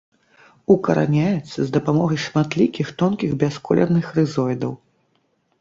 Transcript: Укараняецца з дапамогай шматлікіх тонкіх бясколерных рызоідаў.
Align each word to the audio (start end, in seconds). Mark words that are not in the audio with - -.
Укараняецца 0.75 1.57
з 1.67 1.75
дапамогай 1.75 2.19
шматлікіх 2.25 2.87
тонкіх 3.03 3.31
бясколерных 3.45 4.05
рызоідаў. 4.17 4.73